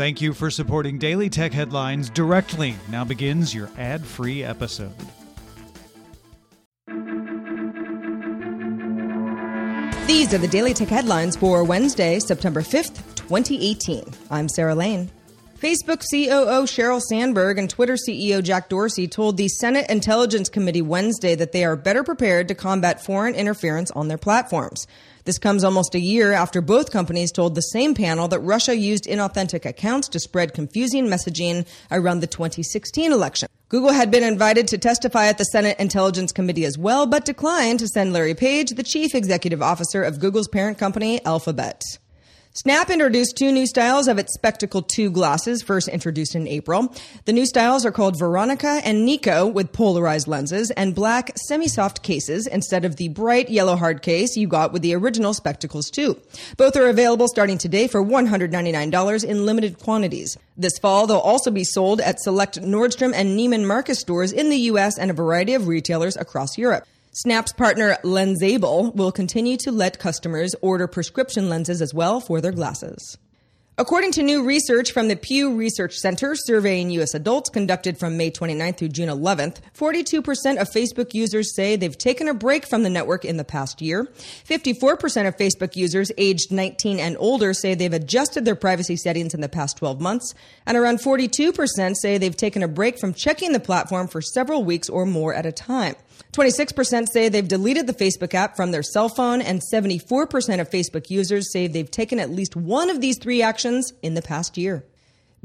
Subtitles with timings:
[0.00, 2.74] Thank you for supporting Daily Tech Headlines directly.
[2.88, 4.94] Now begins your ad free episode.
[10.06, 14.04] These are the Daily Tech Headlines for Wednesday, September 5th, 2018.
[14.30, 15.10] I'm Sarah Lane.
[15.60, 21.34] Facebook COO Sheryl Sandberg and Twitter CEO Jack Dorsey told the Senate Intelligence Committee Wednesday
[21.34, 24.86] that they are better prepared to combat foreign interference on their platforms.
[25.24, 29.04] This comes almost a year after both companies told the same panel that Russia used
[29.04, 33.46] inauthentic accounts to spread confusing messaging around the 2016 election.
[33.68, 37.80] Google had been invited to testify at the Senate Intelligence Committee as well, but declined
[37.80, 41.82] to send Larry Page, the chief executive officer of Google's parent company, Alphabet.
[42.52, 46.92] Snap introduced two new styles of its Spectacle 2 glasses, first introduced in April.
[47.24, 52.48] The new styles are called Veronica and Nico with polarized lenses and black semi-soft cases
[52.48, 56.20] instead of the bright yellow hard case you got with the original Spectacles 2.
[56.56, 60.36] Both are available starting today for $199 in limited quantities.
[60.56, 64.58] This fall, they'll also be sold at select Nordstrom and Neiman Marcus stores in the
[64.72, 66.84] US and a variety of retailers across Europe.
[67.12, 72.52] Snap's partner Lensabl will continue to let customers order prescription lenses as well for their
[72.52, 73.18] glasses.
[73.80, 77.14] According to new research from the Pew Research Center surveying U.S.
[77.14, 82.28] adults conducted from May 29th through June 11th, 42% of Facebook users say they've taken
[82.28, 84.06] a break from the network in the past year.
[84.46, 89.40] 54% of Facebook users aged 19 and older say they've adjusted their privacy settings in
[89.40, 90.34] the past 12 months.
[90.66, 94.90] And around 42% say they've taken a break from checking the platform for several weeks
[94.90, 95.94] or more at a time.
[96.32, 101.08] 26% say they've deleted the Facebook app from their cell phone, and 74% of Facebook
[101.08, 103.69] users say they've taken at least one of these three actions
[104.02, 104.84] in the past year.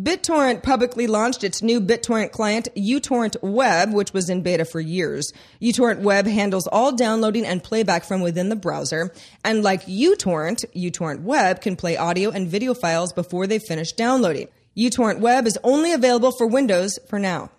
[0.00, 5.32] BitTorrent publicly launched its new BitTorrent client, uTorrent Web, which was in beta for years.
[5.62, 9.14] uTorrent Web handles all downloading and playback from within the browser.
[9.44, 14.48] And like uTorrent, uTorrent Web can play audio and video files before they finish downloading.
[14.76, 17.50] uTorrent Web is only available for Windows for now.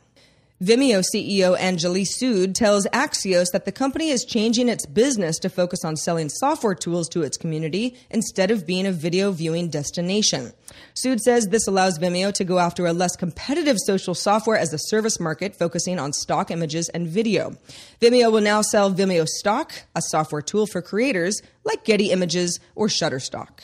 [0.64, 5.83] Vimeo CEO Anjali Sood tells Axios that the company is changing its business to focus
[5.83, 10.54] on selling software tools to its community instead of being a video viewing destination.
[10.93, 14.80] Sood says this allows Vimeo to go after a less competitive social software as a
[14.80, 17.58] service market focusing on stock images and video.
[17.99, 22.87] Vimeo will now sell Vimeo Stock, a software tool for creators like Getty Images or
[22.87, 23.60] Shutterstock.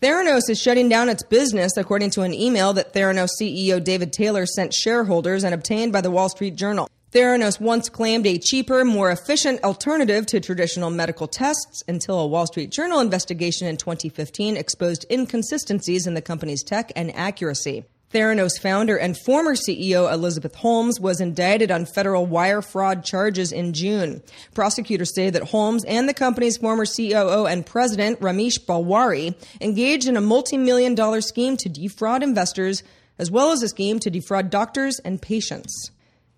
[0.00, 4.46] Theranos is shutting down its business, according to an email that Theranos CEO David Taylor
[4.46, 6.88] sent shareholders and obtained by the Wall Street Journal.
[7.10, 12.46] Theranos once claimed a cheaper, more efficient alternative to traditional medical tests until a Wall
[12.46, 17.84] Street Journal investigation in 2015 exposed inconsistencies in the company's tech and accuracy.
[18.10, 23.74] Theranos founder and former CEO Elizabeth Holmes was indicted on federal wire fraud charges in
[23.74, 24.22] June.
[24.54, 30.16] Prosecutors say that Holmes and the company's former COO and president, Ramesh Balwani, engaged in
[30.16, 32.82] a multi-million dollar scheme to defraud investors,
[33.18, 35.90] as well as a scheme to defraud doctors and patients.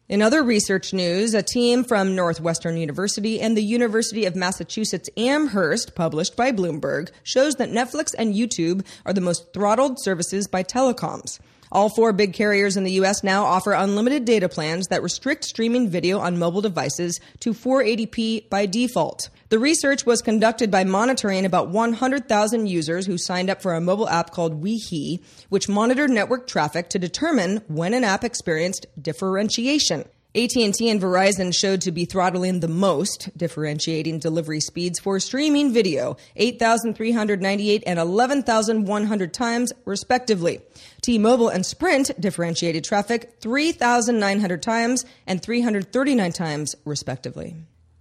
[0.09, 5.95] In other research news, a team from Northwestern University and the University of Massachusetts Amherst,
[5.95, 11.39] published by Bloomberg, shows that Netflix and YouTube are the most throttled services by telecoms.
[11.73, 13.23] All four big carriers in the U.S.
[13.23, 18.67] now offer unlimited data plans that restrict streaming video on mobile devices to 480p by
[18.67, 19.29] default.
[19.51, 24.09] The research was conducted by monitoring about 100,000 users who signed up for a mobile
[24.09, 30.05] app called Wehe, which monitored network traffic to determine when an app experienced differentiation.
[30.33, 36.17] AT&T and Verizon showed to be throttling the most, differentiating delivery speeds for streaming video,
[36.37, 40.61] 8,398 and 11,100 times respectively.
[41.03, 47.57] T-Mobile and Sprint differentiated traffic 3,900 times and 339 times respectively.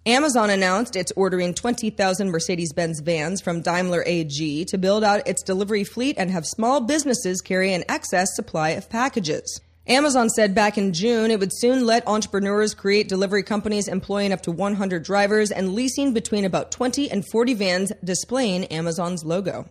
[0.05, 5.41] Amazon announced it's ordering 20,000 Mercedes Benz vans from Daimler AG to build out its
[5.41, 9.61] delivery fleet and have small businesses carry an excess supply of packages.
[9.89, 14.41] Amazon said back in June it would soon let entrepreneurs create delivery companies employing up
[14.43, 19.65] to 100 drivers and leasing between about 20 and 40 vans displaying Amazon's logo.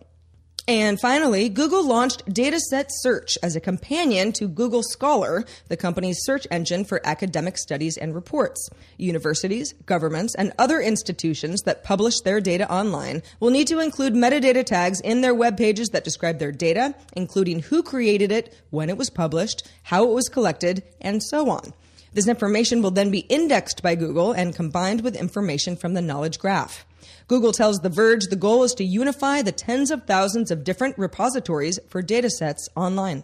[0.69, 6.45] And finally, Google launched Dataset Search as a companion to Google Scholar, the company's search
[6.51, 8.69] engine for academic studies and reports.
[8.95, 14.63] Universities, governments, and other institutions that publish their data online will need to include metadata
[14.63, 18.97] tags in their web pages that describe their data, including who created it, when it
[18.97, 21.73] was published, how it was collected, and so on.
[22.13, 26.37] This information will then be indexed by Google and combined with information from the knowledge
[26.37, 26.85] graph.
[27.27, 30.97] Google tells The Verge the goal is to unify the tens of thousands of different
[30.97, 33.23] repositories for datasets online.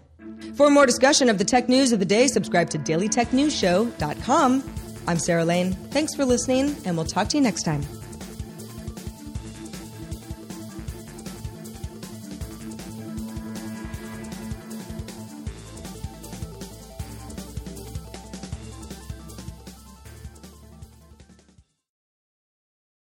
[0.56, 4.64] For more discussion of the tech news of the day, subscribe to dailytechnewsshow.com.
[5.08, 5.74] I'm Sarah Lane.
[5.92, 7.84] Thanks for listening, and we'll talk to you next time.